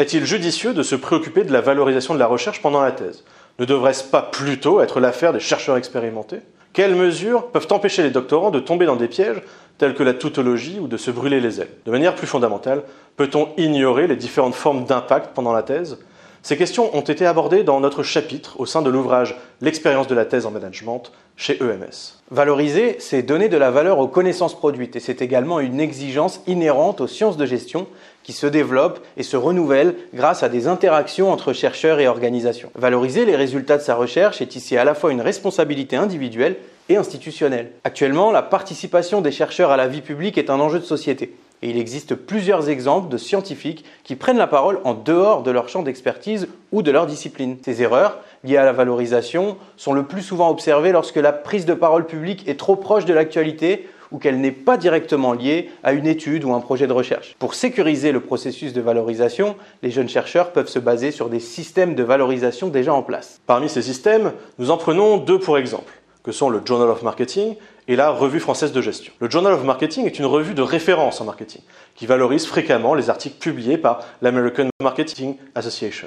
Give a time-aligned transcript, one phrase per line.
[0.00, 3.22] Est-il judicieux de se préoccuper de la valorisation de la recherche pendant la thèse
[3.58, 6.40] Ne devrait-ce pas plutôt être l'affaire des chercheurs expérimentés
[6.72, 9.42] Quelles mesures peuvent empêcher les doctorants de tomber dans des pièges
[9.76, 11.68] tels que la tautologie ou de se brûler les ailes?
[11.84, 12.82] De manière plus fondamentale,
[13.18, 15.98] peut-on ignorer les différentes formes d'impact pendant la thèse
[16.42, 20.24] ces questions ont été abordées dans notre chapitre au sein de l'ouvrage L'expérience de la
[20.24, 22.18] thèse en management chez EMS.
[22.30, 27.02] Valoriser, c'est donner de la valeur aux connaissances produites et c'est également une exigence inhérente
[27.02, 27.86] aux sciences de gestion
[28.22, 32.70] qui se développent et se renouvellent grâce à des interactions entre chercheurs et organisations.
[32.74, 36.56] Valoriser les résultats de sa recherche est ici à la fois une responsabilité individuelle
[36.88, 37.70] et institutionnelle.
[37.84, 41.34] Actuellement, la participation des chercheurs à la vie publique est un enjeu de société.
[41.62, 45.68] Et il existe plusieurs exemples de scientifiques qui prennent la parole en dehors de leur
[45.68, 47.58] champ d'expertise ou de leur discipline.
[47.62, 51.74] Ces erreurs, liées à la valorisation, sont le plus souvent observées lorsque la prise de
[51.74, 56.06] parole publique est trop proche de l'actualité ou qu'elle n'est pas directement liée à une
[56.06, 57.36] étude ou un projet de recherche.
[57.38, 61.94] Pour sécuriser le processus de valorisation, les jeunes chercheurs peuvent se baser sur des systèmes
[61.94, 63.40] de valorisation déjà en place.
[63.46, 65.92] Parmi ces systèmes, nous en prenons deux pour exemple,
[66.24, 67.54] que sont le Journal of Marketing
[67.90, 69.12] et la Revue française de gestion.
[69.18, 71.60] Le Journal of Marketing est une revue de référence en marketing
[71.96, 76.06] qui valorise fréquemment les articles publiés par l'American Marketing Association.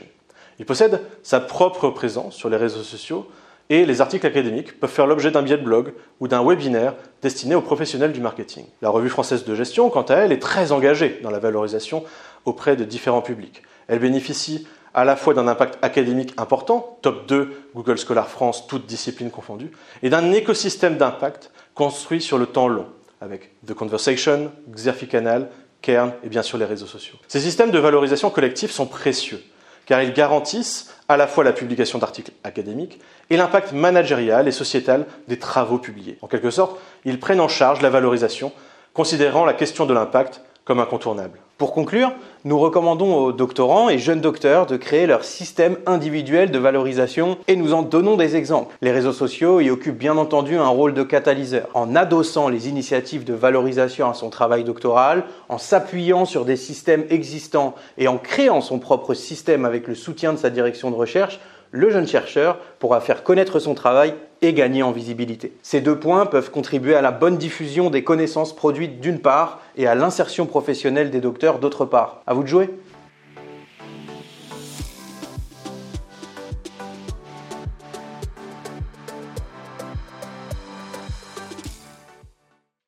[0.60, 3.28] Il possède sa propre présence sur les réseaux sociaux
[3.70, 7.54] et les articles académiques peuvent faire l'objet d'un billet de blog ou d'un webinaire destiné
[7.54, 8.64] aux professionnels du marketing.
[8.82, 12.06] La Revue française de gestion, quant à elle, est très engagée dans la valorisation
[12.46, 13.62] auprès de différents publics.
[13.90, 18.86] Elle bénéficie à la fois d'un impact académique important, top 2 Google Scholar France, toutes
[18.86, 22.88] disciplines confondues, et d'un écosystème d'impact construit sur le temps long,
[23.22, 25.50] avec The Conversation, Xerfi-Canal,
[25.82, 27.18] Kern et bien sûr les réseaux sociaux.
[27.28, 29.44] Ces systèmes de valorisation collective sont précieux,
[29.86, 35.06] car ils garantissent à la fois la publication d'articles académiques et l'impact managérial et sociétal
[35.28, 36.18] des travaux publiés.
[36.22, 38.54] En quelque sorte, ils prennent en charge la valorisation,
[38.94, 41.40] considérant la question de l'impact comme incontournable.
[41.60, 42.12] Pour conclure,
[42.46, 47.56] nous recommandons aux doctorants et jeunes docteurs de créer leur système individuel de valorisation et
[47.56, 48.76] nous en donnons des exemples.
[48.82, 51.70] Les réseaux sociaux y occupent bien entendu un rôle de catalyseur.
[51.76, 57.06] En adossant les initiatives de valorisation à son travail doctoral, en s'appuyant sur des systèmes
[57.12, 61.40] existants et en créant son propre système avec le soutien de sa direction de recherche,
[61.74, 64.14] le jeune chercheur pourra faire connaître son travail
[64.44, 65.54] et gagner en visibilité.
[65.64, 69.88] Ces deux points peuvent contribuer à la bonne diffusion des connaissances produites d'une part et
[69.88, 72.22] à l'insertion professionnelle des docteurs d'autre part.
[72.28, 72.70] À vous de jouer